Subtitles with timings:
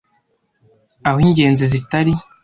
[1.07, 2.13] aho ingenzi zitari